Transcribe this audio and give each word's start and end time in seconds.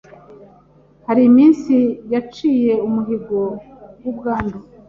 hari 1.07 1.21
iminsi 1.29 1.75
yaciye 2.13 2.73
umuhigo 2.87 3.41
w'ubwandu 4.03 4.57